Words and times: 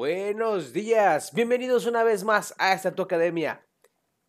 Buenos 0.00 0.72
días, 0.72 1.30
bienvenidos 1.34 1.84
una 1.84 2.02
vez 2.02 2.24
más 2.24 2.54
a 2.56 2.72
esta 2.72 2.94
tu 2.94 3.02
academia, 3.02 3.66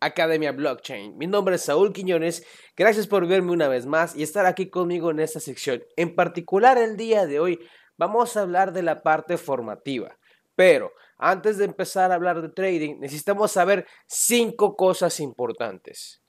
Academia 0.00 0.52
Blockchain. 0.52 1.16
Mi 1.16 1.26
nombre 1.26 1.54
es 1.54 1.62
Saúl 1.62 1.94
Quiñones, 1.94 2.46
gracias 2.76 3.06
por 3.06 3.26
verme 3.26 3.52
una 3.52 3.68
vez 3.68 3.86
más 3.86 4.14
y 4.14 4.22
estar 4.22 4.44
aquí 4.44 4.68
conmigo 4.68 5.10
en 5.10 5.20
esta 5.20 5.40
sección. 5.40 5.82
En 5.96 6.14
particular 6.14 6.76
el 6.76 6.98
día 6.98 7.24
de 7.24 7.40
hoy 7.40 7.58
vamos 7.96 8.36
a 8.36 8.42
hablar 8.42 8.74
de 8.74 8.82
la 8.82 9.02
parte 9.02 9.38
formativa, 9.38 10.18
pero 10.54 10.92
antes 11.16 11.56
de 11.56 11.64
empezar 11.64 12.12
a 12.12 12.16
hablar 12.16 12.42
de 12.42 12.50
trading 12.50 12.98
necesitamos 13.00 13.50
saber 13.52 13.86
cinco 14.06 14.76
cosas 14.76 15.20
importantes. 15.20 16.22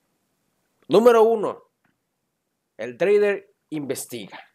Número 0.87 1.21
uno, 1.21 1.63
el 2.77 2.95
trader 2.95 3.53
investiga 3.71 4.52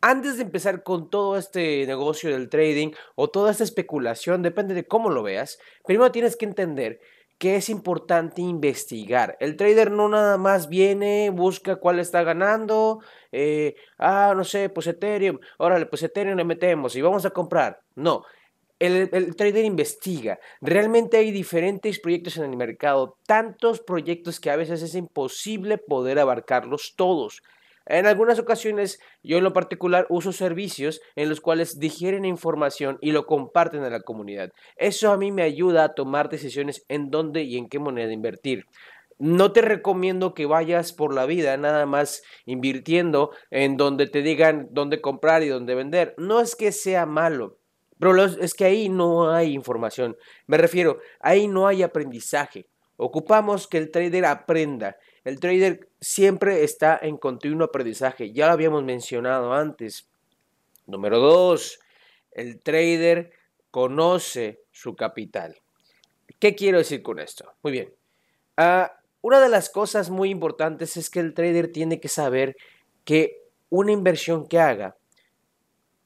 antes 0.00 0.36
de 0.36 0.44
empezar 0.44 0.82
con 0.82 1.10
todo 1.10 1.36
este 1.36 1.86
negocio 1.86 2.30
del 2.30 2.48
trading 2.48 2.92
o 3.14 3.28
toda 3.28 3.50
esta 3.50 3.64
especulación, 3.64 4.42
depende 4.42 4.74
de 4.74 4.86
cómo 4.86 5.10
lo 5.10 5.22
veas, 5.22 5.58
primero 5.84 6.12
tienes 6.12 6.36
que 6.36 6.46
entender 6.46 7.00
que 7.40 7.56
es 7.56 7.70
importante 7.70 8.42
investigar. 8.42 9.38
El 9.40 9.56
trader 9.56 9.90
no 9.90 10.10
nada 10.10 10.36
más 10.36 10.68
viene, 10.68 11.30
busca 11.30 11.76
cuál 11.76 11.98
está 11.98 12.22
ganando, 12.22 13.00
eh, 13.32 13.76
ah, 13.98 14.34
no 14.36 14.44
sé, 14.44 14.68
pues 14.68 14.86
Ethereum, 14.86 15.38
órale, 15.56 15.86
pues 15.86 16.02
Ethereum 16.02 16.36
le 16.36 16.44
metemos 16.44 16.94
y 16.96 17.00
vamos 17.00 17.24
a 17.24 17.30
comprar. 17.30 17.80
No, 17.94 18.24
el, 18.78 19.08
el, 19.12 19.36
trader 19.36 19.64
investiga. 19.64 20.38
Realmente 20.60 21.16
hay 21.16 21.30
diferentes 21.30 21.98
proyectos 21.98 22.36
en 22.36 22.44
el 22.44 22.56
mercado, 22.58 23.16
tantos 23.26 23.80
proyectos 23.80 24.38
que 24.38 24.50
a 24.50 24.56
veces 24.56 24.82
es 24.82 24.94
imposible 24.94 25.78
poder 25.78 26.18
abarcarlos 26.18 26.92
todos. 26.94 27.42
En 27.90 28.06
algunas 28.06 28.38
ocasiones, 28.38 29.00
yo 29.24 29.38
en 29.38 29.42
lo 29.42 29.52
particular 29.52 30.06
uso 30.10 30.32
servicios 30.32 31.00
en 31.16 31.28
los 31.28 31.40
cuales 31.40 31.80
digieren 31.80 32.24
información 32.24 32.98
y 33.00 33.10
lo 33.10 33.26
comparten 33.26 33.82
a 33.82 33.90
la 33.90 33.98
comunidad. 33.98 34.52
Eso 34.76 35.10
a 35.10 35.16
mí 35.16 35.32
me 35.32 35.42
ayuda 35.42 35.82
a 35.82 35.94
tomar 35.94 36.28
decisiones 36.28 36.84
en 36.86 37.10
dónde 37.10 37.42
y 37.42 37.58
en 37.58 37.68
qué 37.68 37.80
moneda 37.80 38.12
invertir. 38.12 38.66
No 39.18 39.50
te 39.50 39.60
recomiendo 39.60 40.34
que 40.34 40.46
vayas 40.46 40.92
por 40.92 41.12
la 41.12 41.26
vida 41.26 41.56
nada 41.56 41.84
más 41.84 42.22
invirtiendo 42.46 43.32
en 43.50 43.76
donde 43.76 44.06
te 44.06 44.22
digan 44.22 44.68
dónde 44.70 45.00
comprar 45.00 45.42
y 45.42 45.48
dónde 45.48 45.74
vender. 45.74 46.14
No 46.16 46.38
es 46.40 46.54
que 46.54 46.70
sea 46.70 47.06
malo, 47.06 47.58
pero 47.98 48.24
es 48.24 48.54
que 48.54 48.66
ahí 48.66 48.88
no 48.88 49.32
hay 49.32 49.52
información. 49.52 50.16
Me 50.46 50.58
refiero, 50.58 51.00
ahí 51.18 51.48
no 51.48 51.66
hay 51.66 51.82
aprendizaje. 51.82 52.68
Ocupamos 52.96 53.66
que 53.66 53.78
el 53.78 53.90
trader 53.90 54.26
aprenda 54.26 54.96
el 55.24 55.40
trader 55.40 55.88
siempre 56.00 56.64
está 56.64 56.98
en 57.00 57.16
continuo 57.16 57.66
aprendizaje, 57.66 58.32
ya 58.32 58.46
lo 58.46 58.52
habíamos 58.52 58.84
mencionado 58.84 59.52
antes. 59.52 60.08
Número 60.86 61.18
dos, 61.18 61.78
el 62.32 62.60
trader 62.60 63.32
conoce 63.70 64.62
su 64.70 64.96
capital. 64.96 65.56
¿Qué 66.38 66.54
quiero 66.54 66.78
decir 66.78 67.02
con 67.02 67.18
esto? 67.18 67.52
Muy 67.62 67.72
bien. 67.72 67.92
Ah, 68.56 68.92
una 69.20 69.40
de 69.40 69.48
las 69.48 69.68
cosas 69.68 70.10
muy 70.10 70.30
importantes 70.30 70.96
es 70.96 71.10
que 71.10 71.20
el 71.20 71.34
trader 71.34 71.70
tiene 71.70 72.00
que 72.00 72.08
saber 72.08 72.56
que 73.04 73.42
una 73.68 73.92
inversión 73.92 74.48
que 74.48 74.58
haga 74.58 74.96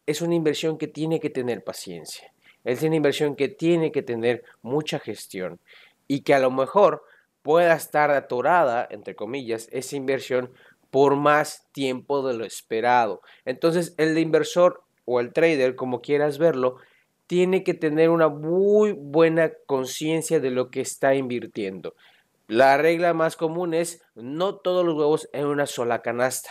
es 0.06 0.20
una 0.20 0.34
inversión 0.34 0.76
que 0.76 0.88
tiene 0.88 1.20
que 1.20 1.30
tener 1.30 1.62
paciencia. 1.62 2.32
Es 2.64 2.82
una 2.82 2.96
inversión 2.96 3.36
que 3.36 3.48
tiene 3.48 3.92
que 3.92 4.02
tener 4.02 4.44
mucha 4.62 4.98
gestión 4.98 5.60
y 6.08 6.22
que 6.22 6.34
a 6.34 6.40
lo 6.40 6.50
mejor 6.50 7.04
pueda 7.44 7.74
estar 7.74 8.10
atorada, 8.10 8.88
entre 8.90 9.14
comillas, 9.14 9.68
esa 9.70 9.96
inversión 9.96 10.50
por 10.90 11.14
más 11.14 11.68
tiempo 11.72 12.26
de 12.26 12.32
lo 12.32 12.46
esperado. 12.46 13.20
Entonces, 13.44 13.94
el 13.98 14.16
inversor 14.16 14.82
o 15.04 15.20
el 15.20 15.34
trader, 15.34 15.76
como 15.76 16.00
quieras 16.00 16.38
verlo, 16.38 16.76
tiene 17.26 17.62
que 17.62 17.74
tener 17.74 18.08
una 18.08 18.28
muy 18.28 18.92
buena 18.92 19.52
conciencia 19.66 20.40
de 20.40 20.50
lo 20.50 20.70
que 20.70 20.80
está 20.80 21.14
invirtiendo. 21.16 21.94
La 22.46 22.78
regla 22.78 23.12
más 23.12 23.36
común 23.36 23.74
es 23.74 24.02
no 24.14 24.56
todos 24.56 24.82
los 24.82 24.94
huevos 24.94 25.28
en 25.34 25.44
una 25.44 25.66
sola 25.66 26.00
canasta. 26.00 26.50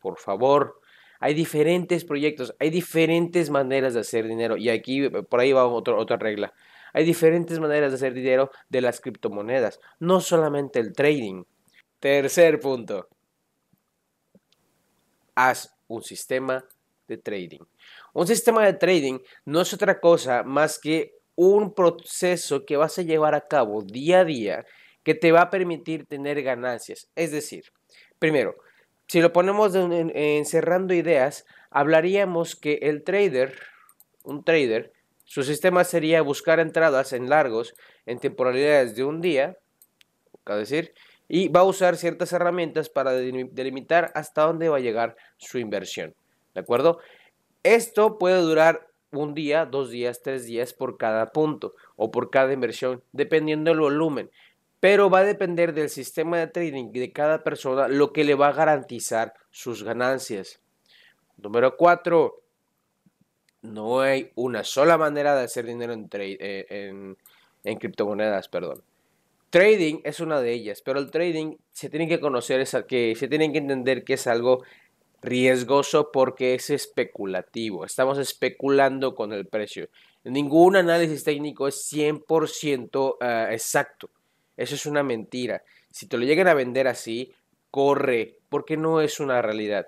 Por 0.00 0.18
favor, 0.18 0.80
hay 1.20 1.34
diferentes 1.34 2.06
proyectos, 2.06 2.54
hay 2.58 2.70
diferentes 2.70 3.50
maneras 3.50 3.92
de 3.92 4.00
hacer 4.00 4.26
dinero 4.26 4.56
y 4.56 4.70
aquí 4.70 5.06
por 5.10 5.40
ahí 5.40 5.52
va 5.52 5.66
otra 5.66 6.16
regla. 6.16 6.54
Hay 6.94 7.04
diferentes 7.04 7.58
maneras 7.58 7.90
de 7.90 7.96
hacer 7.96 8.14
dinero 8.14 8.50
de 8.70 8.80
las 8.80 9.00
criptomonedas, 9.00 9.80
no 9.98 10.20
solamente 10.20 10.78
el 10.78 10.92
trading. 10.92 11.42
Tercer 11.98 12.60
punto. 12.60 13.08
Haz 15.34 15.74
un 15.88 16.02
sistema 16.02 16.64
de 17.08 17.18
trading. 17.18 17.60
Un 18.12 18.26
sistema 18.26 18.64
de 18.64 18.74
trading 18.74 19.18
no 19.44 19.60
es 19.60 19.74
otra 19.74 20.00
cosa 20.00 20.44
más 20.44 20.78
que 20.78 21.16
un 21.34 21.74
proceso 21.74 22.64
que 22.64 22.76
vas 22.76 22.96
a 22.98 23.02
llevar 23.02 23.34
a 23.34 23.48
cabo 23.48 23.82
día 23.82 24.20
a 24.20 24.24
día 24.24 24.64
que 25.02 25.14
te 25.14 25.32
va 25.32 25.42
a 25.42 25.50
permitir 25.50 26.06
tener 26.06 26.42
ganancias. 26.42 27.10
Es 27.16 27.32
decir, 27.32 27.64
primero, 28.20 28.54
si 29.08 29.20
lo 29.20 29.32
ponemos 29.32 29.74
encerrando 29.74 30.94
ideas, 30.94 31.44
hablaríamos 31.70 32.56
que 32.56 32.78
el 32.82 33.02
trader, 33.02 33.58
un 34.22 34.44
trader, 34.44 34.93
su 35.34 35.42
sistema 35.42 35.82
sería 35.82 36.22
buscar 36.22 36.60
entradas 36.60 37.12
en 37.12 37.28
largos 37.28 37.74
en 38.06 38.20
temporalidades 38.20 38.94
de 38.94 39.02
un 39.02 39.20
día, 39.20 39.58
decir, 40.46 40.94
y 41.26 41.48
va 41.48 41.58
a 41.58 41.64
usar 41.64 41.96
ciertas 41.96 42.32
herramientas 42.32 42.88
para 42.88 43.10
delimitar 43.10 44.12
hasta 44.14 44.42
dónde 44.42 44.68
va 44.68 44.76
a 44.76 44.80
llegar 44.80 45.16
su 45.36 45.58
inversión. 45.58 46.14
¿De 46.54 46.60
acuerdo? 46.60 47.00
Esto 47.64 48.16
puede 48.16 48.36
durar 48.42 48.86
un 49.10 49.34
día, 49.34 49.66
dos 49.66 49.90
días, 49.90 50.22
tres 50.22 50.44
días 50.44 50.72
por 50.72 50.98
cada 50.98 51.32
punto 51.32 51.74
o 51.96 52.12
por 52.12 52.30
cada 52.30 52.52
inversión, 52.52 53.02
dependiendo 53.10 53.72
del 53.72 53.80
volumen. 53.80 54.30
Pero 54.78 55.10
va 55.10 55.18
a 55.18 55.24
depender 55.24 55.74
del 55.74 55.90
sistema 55.90 56.38
de 56.38 56.46
trading 56.46 56.92
de 56.92 57.12
cada 57.12 57.42
persona 57.42 57.88
lo 57.88 58.12
que 58.12 58.22
le 58.22 58.36
va 58.36 58.50
a 58.50 58.52
garantizar 58.52 59.34
sus 59.50 59.82
ganancias. 59.82 60.60
Número 61.38 61.76
cuatro, 61.76 62.43
no 63.64 64.00
hay 64.00 64.30
una 64.34 64.62
sola 64.62 64.98
manera 64.98 65.34
de 65.34 65.44
hacer 65.44 65.64
dinero 65.66 65.94
en, 65.94 66.08
eh, 66.12 67.16
en, 67.64 67.78
criptomonedas, 67.78 68.48
perdón. 68.48 68.82
Trading 69.50 70.00
es 70.04 70.20
una 70.20 70.40
de 70.40 70.52
ellas, 70.52 70.82
pero 70.82 70.98
el 70.98 71.10
trading 71.10 71.56
se 71.72 71.88
tiene 71.88 72.06
que 72.06 72.20
conocer, 72.20 72.66
que 72.86 73.14
se 73.16 73.28
tiene 73.28 73.50
que 73.52 73.58
entender 73.58 74.04
que 74.04 74.14
es 74.14 74.26
algo 74.26 74.64
riesgoso 75.22 76.10
porque 76.12 76.54
es 76.54 76.68
especulativo. 76.70 77.86
Estamos 77.86 78.18
especulando 78.18 79.14
con 79.14 79.32
el 79.32 79.46
precio. 79.46 79.88
Ningún 80.24 80.76
análisis 80.76 81.24
técnico 81.24 81.66
es 81.66 81.90
100% 81.90 83.16
ah, 83.20 83.48
exacto. 83.50 84.10
Eso 84.56 84.74
es 84.74 84.84
una 84.86 85.02
mentira. 85.02 85.62
Si 85.90 86.06
te 86.06 86.18
lo 86.18 86.24
llegan 86.24 86.48
a 86.48 86.54
vender 86.54 86.86
así, 86.86 87.32
corre, 87.70 88.38
porque 88.50 88.76
no 88.76 89.00
es 89.00 89.20
una 89.20 89.40
realidad. 89.40 89.86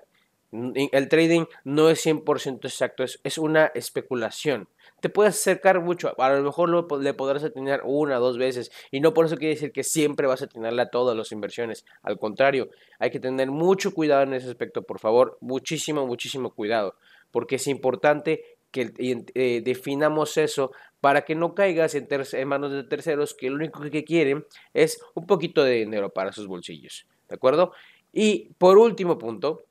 El 0.91 1.09
trading 1.09 1.45
no 1.63 1.89
es 1.89 2.05
100% 2.05 2.65
exacto, 2.65 3.03
es, 3.03 3.37
una 3.37 3.67
especulación. 3.75 4.67
Te 5.01 5.09
puedes 5.09 5.35
acercar 5.35 5.81
mucho, 5.81 6.19
a 6.19 6.29
lo 6.33 6.43
mejor 6.43 6.99
le 6.99 7.13
podrás 7.13 7.43
atinar 7.43 7.81
una 7.83 8.17
o 8.17 8.21
dos 8.21 8.37
veces 8.37 8.71
y 8.89 8.99
no 8.99 9.13
por 9.13 9.25
eso 9.25 9.37
quiere 9.37 9.53
decir 9.53 9.71
que 9.71 9.83
siempre 9.83 10.25
vas 10.25 10.41
a 10.41 10.45
atinarle 10.45 10.81
a 10.81 10.89
todas 10.89 11.15
las 11.15 11.31
inversiones. 11.31 11.85
Al 12.01 12.17
contrario, 12.17 12.69
hay 12.97 13.11
que 13.11 13.19
tener 13.19 13.51
mucho 13.51 13.93
cuidado 13.93 14.23
en 14.23 14.33
ese 14.33 14.49
aspecto, 14.49 14.81
por 14.81 14.99
favor, 14.99 15.37
muchísimo, 15.41 16.07
muchísimo 16.07 16.51
cuidado, 16.51 16.95
porque 17.31 17.57
es 17.57 17.67
importante 17.67 18.57
que 18.71 18.91
eh, 18.97 19.61
definamos 19.63 20.37
eso 20.37 20.71
para 20.99 21.21
que 21.21 21.35
no 21.35 21.53
caigas 21.53 21.93
en, 21.95 22.07
en, 22.09 22.47
manos 22.47 22.71
de 22.71 22.83
terceros 22.83 23.33
que 23.33 23.49
lo 23.49 23.55
único 23.55 23.81
que 23.81 24.03
quieren 24.03 24.45
es 24.73 24.99
un 25.13 25.27
poquito 25.27 25.63
de 25.63 25.73
dinero 25.73 26.09
para 26.09 26.31
sus 26.31 26.47
bolsillos. 26.47 27.05
¿De 27.29 27.35
acuerdo? 27.35 27.71
Y 28.13 28.53
por 28.57 28.77
último 28.77 29.17
punto, 29.17 29.66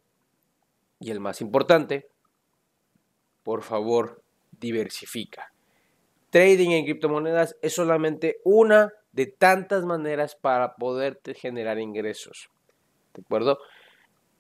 y 1.01 1.11
el 1.11 1.21
más 1.21 1.41
importante, 1.41 2.09
por 3.43 3.63
favor, 3.63 4.23
diversifica. 4.59 5.53
Trading 6.31 6.71
en 6.71 6.85
criptomonedas 6.85 7.57
es 7.63 7.75
solamente 7.75 8.41
una 8.45 8.93
de 9.13 9.27
tantas 9.27 9.85
maneras 9.85 10.35
para 10.35 10.75
poder 10.75 11.21
generar 11.35 11.79
ingresos. 11.79 12.51
¿De 13.15 13.23
acuerdo? 13.23 13.59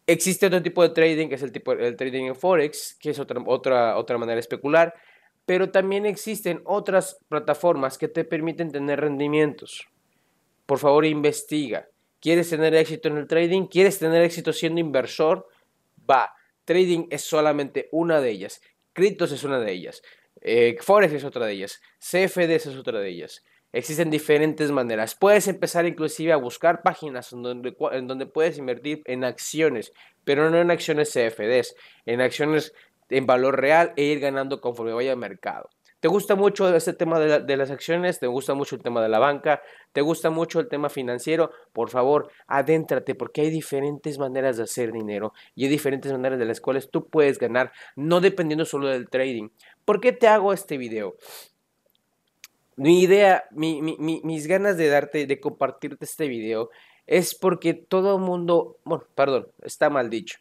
Existe 0.06 0.46
otro 0.46 0.62
tipo 0.62 0.82
de 0.82 0.90
trading, 0.90 1.28
que 1.28 1.36
es 1.36 1.42
el 1.42 1.52
tipo 1.52 1.72
el 1.72 1.96
trading 1.96 2.24
en 2.24 2.36
Forex, 2.36 2.96
que 3.00 3.10
es 3.10 3.18
otra, 3.18 3.42
otra, 3.46 3.96
otra 3.96 4.18
manera 4.18 4.34
de 4.34 4.40
especular, 4.40 4.94
pero 5.46 5.70
también 5.70 6.06
existen 6.06 6.60
otras 6.64 7.18
plataformas 7.28 7.98
que 7.98 8.08
te 8.08 8.24
permiten 8.24 8.70
tener 8.70 9.00
rendimientos. 9.00 9.88
Por 10.66 10.78
favor, 10.78 11.06
investiga. 11.06 11.88
¿Quieres 12.20 12.50
tener 12.50 12.74
éxito 12.74 13.08
en 13.08 13.18
el 13.18 13.26
trading? 13.26 13.66
¿Quieres 13.66 13.98
tener 13.98 14.22
éxito 14.22 14.52
siendo 14.52 14.80
inversor? 14.80 15.46
Va, 16.08 16.35
Trading 16.66 17.06
es 17.10 17.22
solamente 17.22 17.88
una 17.92 18.20
de 18.20 18.30
ellas. 18.30 18.60
Criptos 18.92 19.32
es 19.32 19.44
una 19.44 19.58
de 19.58 19.72
ellas. 19.72 20.02
Eh, 20.42 20.76
Forex 20.80 21.14
es 21.14 21.24
otra 21.24 21.46
de 21.46 21.52
ellas. 21.52 21.80
CFDs 21.98 22.66
es 22.66 22.76
otra 22.76 23.00
de 23.00 23.08
ellas. 23.08 23.42
Existen 23.72 24.10
diferentes 24.10 24.70
maneras. 24.70 25.14
Puedes 25.14 25.48
empezar 25.48 25.86
inclusive 25.86 26.32
a 26.32 26.36
buscar 26.36 26.82
páginas 26.82 27.32
en 27.32 27.42
donde, 27.42 27.74
en 27.92 28.06
donde 28.06 28.26
puedes 28.26 28.58
invertir 28.58 29.02
en 29.06 29.24
acciones, 29.24 29.92
pero 30.24 30.50
no 30.50 30.58
en 30.58 30.70
acciones 30.70 31.12
CFDs, 31.12 31.74
en 32.04 32.20
acciones 32.20 32.74
en 33.08 33.26
valor 33.26 33.60
real 33.60 33.92
e 33.96 34.04
ir 34.04 34.20
ganando 34.20 34.60
conforme 34.60 34.92
vaya 34.92 35.12
al 35.12 35.18
mercado. 35.18 35.68
¿Te 36.00 36.08
gusta 36.08 36.34
mucho 36.34 36.74
este 36.74 36.92
tema 36.92 37.18
de, 37.18 37.56
las 37.56 37.70
acciones? 37.70 38.20
¿Te 38.20 38.26
gusta 38.26 38.52
mucho 38.54 38.76
el 38.76 38.82
tema 38.82 39.02
de 39.02 39.08
la 39.08 39.18
banca? 39.18 39.62
¿Te 39.92 40.02
gusta 40.02 40.28
mucho 40.28 40.60
el 40.60 40.68
tema 40.68 40.90
financiero? 40.90 41.50
Por 41.72 41.88
favor, 41.88 42.30
adéntrate 42.46 43.14
porque 43.14 43.40
hay 43.40 43.50
diferentes 43.50 44.18
maneras 44.18 44.58
de 44.58 44.64
hacer 44.64 44.92
dinero 44.92 45.32
y 45.54 45.64
hay 45.64 45.70
diferentes 45.70 46.12
maneras 46.12 46.38
de 46.38 46.44
las 46.44 46.60
cuales 46.60 46.90
tú 46.90 47.08
puedes 47.08 47.38
ganar, 47.38 47.72
no 47.96 48.20
dependiendo 48.20 48.66
solo 48.66 48.88
del 48.88 49.08
trading. 49.08 49.48
¿Por 49.86 50.00
qué 50.00 50.12
te 50.12 50.28
hago 50.28 50.52
este 50.52 50.76
video? 50.76 51.16
Mi 52.76 53.00
idea, 53.00 53.44
mis 53.52 54.46
ganas 54.46 54.76
de 54.76 54.88
darte, 54.88 55.26
de 55.26 55.40
compartirte 55.40 56.04
este 56.04 56.28
video 56.28 56.68
es 57.06 57.34
porque 57.34 57.72
todo 57.72 58.16
el 58.16 58.22
mundo, 58.22 58.78
bueno, 58.84 59.04
perdón, 59.14 59.48
está 59.62 59.88
mal 59.88 60.10
dicho. 60.10 60.38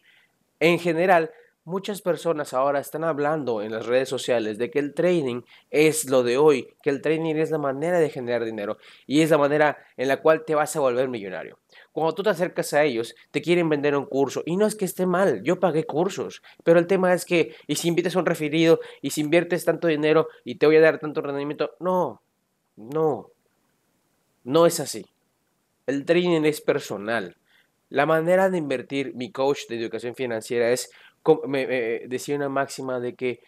En 0.60 0.78
general, 0.78 1.30
Muchas 1.66 2.00
personas 2.00 2.54
ahora 2.54 2.78
están 2.78 3.02
hablando 3.02 3.60
en 3.60 3.72
las 3.72 3.86
redes 3.86 4.08
sociales 4.08 4.56
de 4.56 4.70
que 4.70 4.78
el 4.78 4.94
trading 4.94 5.42
es 5.68 6.08
lo 6.08 6.22
de 6.22 6.38
hoy, 6.38 6.76
que 6.80 6.90
el 6.90 7.02
trading 7.02 7.34
es 7.34 7.50
la 7.50 7.58
manera 7.58 7.98
de 7.98 8.08
generar 8.08 8.44
dinero 8.44 8.78
y 9.04 9.22
es 9.22 9.30
la 9.30 9.38
manera 9.38 9.76
en 9.96 10.06
la 10.06 10.22
cual 10.22 10.44
te 10.44 10.54
vas 10.54 10.76
a 10.76 10.80
volver 10.80 11.08
millonario. 11.08 11.58
Cuando 11.90 12.14
tú 12.14 12.22
te 12.22 12.30
acercas 12.30 12.72
a 12.72 12.84
ellos, 12.84 13.16
te 13.32 13.42
quieren 13.42 13.68
vender 13.68 13.96
un 13.96 14.06
curso 14.06 14.44
y 14.46 14.56
no 14.56 14.64
es 14.64 14.76
que 14.76 14.84
esté 14.84 15.06
mal, 15.06 15.42
yo 15.42 15.58
pagué 15.58 15.82
cursos, 15.86 16.40
pero 16.62 16.78
el 16.78 16.86
tema 16.86 17.12
es 17.12 17.24
que, 17.24 17.56
y 17.66 17.74
si 17.74 17.88
invitas 17.88 18.14
a 18.14 18.20
un 18.20 18.26
referido 18.26 18.78
y 19.02 19.10
si 19.10 19.22
inviertes 19.22 19.64
tanto 19.64 19.88
dinero 19.88 20.28
y 20.44 20.58
te 20.58 20.66
voy 20.66 20.76
a 20.76 20.80
dar 20.80 21.00
tanto 21.00 21.20
rendimiento, 21.20 21.72
no, 21.80 22.22
no, 22.76 23.32
no 24.44 24.66
es 24.66 24.78
así. 24.78 25.04
El 25.88 26.04
trading 26.04 26.44
es 26.44 26.60
personal. 26.60 27.36
La 27.88 28.04
manera 28.04 28.50
de 28.50 28.58
invertir, 28.58 29.14
mi 29.14 29.30
coach 29.30 29.68
de 29.68 29.78
educación 29.80 30.16
financiera 30.16 30.72
es 30.72 30.90
me, 31.46 31.66
decía 32.08 32.36
una 32.36 32.48
máxima 32.48 33.00
de 33.00 33.14
que 33.14 33.40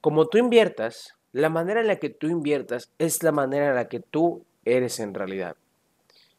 como 0.00 0.26
tú 0.26 0.38
inviertas, 0.38 1.14
la 1.32 1.48
manera 1.48 1.80
en 1.80 1.86
la 1.86 1.96
que 1.96 2.10
tú 2.10 2.28
inviertas 2.28 2.92
es 2.98 3.22
la 3.22 3.32
manera 3.32 3.68
en 3.68 3.74
la 3.74 3.88
que 3.88 4.00
tú 4.00 4.44
eres 4.64 5.00
en 5.00 5.14
realidad. 5.14 5.56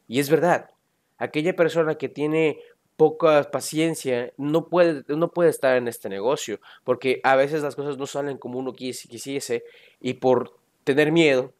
Y 0.06 0.20
es 0.20 0.30
verdad, 0.30 0.70
aquella 1.18 1.56
persona 1.56 1.96
que 1.96 2.08
tiene 2.08 2.58
poca 2.96 3.42
paciencia 3.50 4.32
no 4.36 4.68
puede, 4.68 5.02
no 5.08 5.30
puede 5.32 5.50
estar 5.50 5.76
en 5.76 5.88
este 5.88 6.08
negocio, 6.08 6.60
porque 6.84 7.20
a 7.24 7.36
veces 7.36 7.62
las 7.62 7.74
cosas 7.74 7.98
no 7.98 8.06
salen 8.06 8.38
como 8.38 8.58
uno 8.58 8.72
quisiese 8.72 9.64
y 10.00 10.14
por 10.14 10.56
tener 10.84 11.10
miedo 11.10 11.52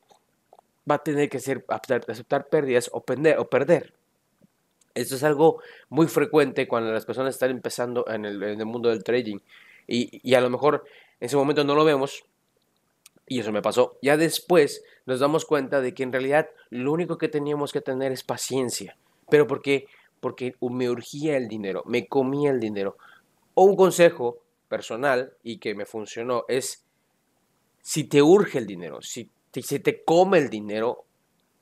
va 0.88 0.96
a 0.96 1.02
tener 1.02 1.28
que 1.28 1.40
ser, 1.40 1.64
aceptar, 1.68 2.48
pérdidas 2.48 2.90
o, 2.92 2.98
o 2.98 3.48
perder. 3.48 3.94
Esto 4.94 5.16
es 5.16 5.24
algo 5.24 5.60
muy 5.88 6.06
frecuente 6.06 6.68
cuando 6.68 6.92
las 6.92 7.04
personas 7.04 7.34
están 7.34 7.50
empezando 7.50 8.08
en 8.08 8.24
el, 8.24 8.64
mundo 8.64 8.90
del 8.90 9.02
trading 9.02 9.38
y, 9.86 10.34
a 10.34 10.40
lo 10.40 10.50
mejor 10.50 10.84
en 11.20 11.26
ese 11.26 11.36
momento 11.36 11.64
no 11.64 11.74
lo 11.74 11.84
vemos 11.84 12.24
y 13.26 13.40
eso 13.40 13.50
me 13.50 13.62
pasó. 13.62 13.98
Ya 14.02 14.16
después 14.16 14.84
nos 15.06 15.18
damos 15.18 15.44
cuenta 15.44 15.80
de 15.80 15.94
que 15.94 16.04
en 16.04 16.12
realidad 16.12 16.48
lo 16.70 16.92
único 16.92 17.18
que 17.18 17.28
teníamos 17.28 17.72
que 17.72 17.80
tener 17.80 18.12
es 18.12 18.22
paciencia. 18.22 18.96
¿Pero 19.28 19.46
por 19.46 19.62
qué? 19.62 19.86
Porque 20.20 20.54
me 20.60 20.88
urgía 20.88 21.36
el 21.36 21.48
dinero, 21.48 21.82
me 21.86 22.06
comía 22.06 22.50
el 22.50 22.60
dinero. 22.60 22.96
O 23.54 23.64
un 23.64 23.76
consejo 23.76 24.38
personal 24.68 25.32
y 25.42 25.58
que 25.58 25.74
me 25.74 25.86
funcionó 25.86 26.44
es, 26.48 26.84
si 27.82 28.04
te 28.04 28.22
urge 28.22 28.58
el 28.58 28.66
dinero, 28.66 29.02
si 29.02 29.30
si 29.62 29.78
te 29.78 30.02
come 30.02 30.38
el 30.38 30.50
dinero, 30.50 31.04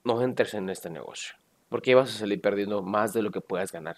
no 0.05 0.23
entres 0.23 0.55
en 0.55 0.71
este 0.71 0.89
negocio 0.89 1.35
porque 1.73 1.95
vas 1.95 2.15
a 2.15 2.19
salir 2.19 2.41
perdiendo 2.41 2.83
más 2.83 3.15
de 3.15 3.23
lo 3.23 3.31
que 3.31 3.41
puedas 3.41 3.73
ganar. 3.73 3.97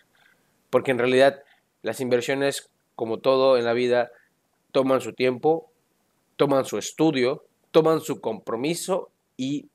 Porque 0.71 0.93
en 0.93 0.99
realidad 0.99 1.43
las 1.83 2.01
inversiones, 2.01 2.71
como 2.95 3.19
todo 3.19 3.59
en 3.59 3.65
la 3.65 3.73
vida, 3.73 4.13
toman 4.71 5.01
su 5.01 5.13
tiempo, 5.13 5.71
toman 6.37 6.65
su 6.65 6.79
estudio, 6.79 7.45
toman 7.73 8.01
su 8.01 8.21
compromiso 8.21 9.11
y 9.37 9.69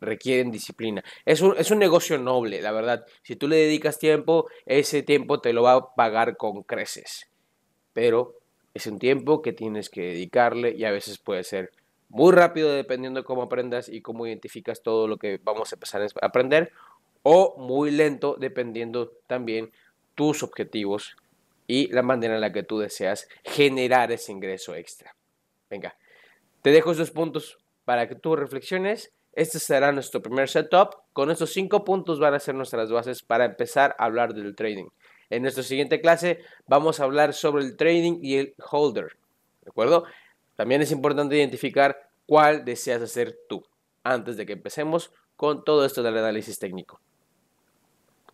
requieren 0.00 0.50
disciplina. 0.50 1.02
Es 1.24 1.40
un, 1.40 1.56
es 1.56 1.70
un 1.70 1.78
negocio 1.78 2.18
noble, 2.18 2.60
la 2.60 2.70
verdad. 2.70 3.06
Si 3.22 3.34
tú 3.34 3.48
le 3.48 3.56
dedicas 3.56 3.98
tiempo, 3.98 4.46
ese 4.66 5.02
tiempo 5.02 5.40
te 5.40 5.54
lo 5.54 5.62
va 5.62 5.72
a 5.72 5.94
pagar 5.94 6.36
con 6.36 6.62
creces. 6.62 7.30
Pero 7.94 8.34
es 8.74 8.86
un 8.86 8.98
tiempo 8.98 9.40
que 9.40 9.54
tienes 9.54 9.88
que 9.88 10.02
dedicarle 10.02 10.74
y 10.76 10.84
a 10.84 10.92
veces 10.92 11.18
puede 11.18 11.44
ser 11.44 11.72
muy 12.10 12.32
rápido 12.32 12.70
dependiendo 12.72 13.20
de 13.20 13.24
cómo 13.24 13.42
aprendas 13.42 13.88
y 13.88 14.02
cómo 14.02 14.26
identificas 14.26 14.82
todo 14.82 15.08
lo 15.08 15.16
que 15.16 15.40
vamos 15.42 15.72
a 15.72 15.76
empezar 15.76 16.02
a 16.02 16.26
aprender 16.26 16.72
o 17.22 17.56
muy 17.58 17.90
lento 17.90 18.36
dependiendo 18.38 19.12
también 19.26 19.72
tus 20.14 20.42
objetivos 20.42 21.16
y 21.66 21.92
la 21.92 22.02
manera 22.02 22.34
en 22.34 22.40
la 22.40 22.52
que 22.52 22.62
tú 22.62 22.78
deseas 22.78 23.28
generar 23.44 24.10
ese 24.10 24.32
ingreso 24.32 24.74
extra. 24.74 25.14
Venga, 25.70 25.96
te 26.62 26.70
dejo 26.70 26.92
esos 26.92 27.10
puntos 27.10 27.58
para 27.84 28.08
que 28.08 28.14
tú 28.14 28.34
reflexiones. 28.34 29.12
Este 29.32 29.58
será 29.58 29.92
nuestro 29.92 30.22
primer 30.22 30.48
setup. 30.48 30.96
Con 31.12 31.30
estos 31.30 31.52
cinco 31.52 31.84
puntos 31.84 32.18
van 32.18 32.34
a 32.34 32.40
ser 32.40 32.54
nuestras 32.54 32.90
bases 32.90 33.22
para 33.22 33.44
empezar 33.44 33.94
a 33.98 34.06
hablar 34.06 34.34
del 34.34 34.56
trading. 34.56 34.88
En 35.30 35.42
nuestra 35.42 35.62
siguiente 35.62 36.00
clase 36.00 36.40
vamos 36.66 37.00
a 37.00 37.04
hablar 37.04 37.34
sobre 37.34 37.64
el 37.64 37.76
trading 37.76 38.18
y 38.22 38.36
el 38.36 38.54
holder. 38.70 39.16
¿De 39.62 39.70
acuerdo? 39.70 40.04
También 40.56 40.80
es 40.80 40.90
importante 40.90 41.36
identificar 41.36 42.10
cuál 42.26 42.64
deseas 42.64 43.02
hacer 43.02 43.38
tú 43.48 43.64
antes 44.02 44.36
de 44.36 44.46
que 44.46 44.54
empecemos 44.54 45.12
con 45.36 45.64
todo 45.64 45.84
esto 45.84 46.02
del 46.02 46.16
análisis 46.16 46.58
técnico. 46.58 47.00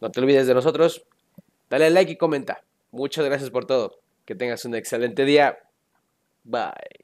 No 0.04 0.10
te 0.10 0.20
olvides 0.20 0.46
de 0.46 0.52
nosotros. 0.52 1.06
Dale 1.70 1.88
like 1.88 2.12
y 2.12 2.16
comenta. 2.16 2.62
Muchas 2.90 3.24
gracias 3.24 3.48
por 3.48 3.64
todo. 3.64 4.02
Que 4.26 4.34
tengas 4.34 4.66
un 4.66 4.74
excelente 4.74 5.24
día. 5.24 5.58
Bye. 6.42 7.03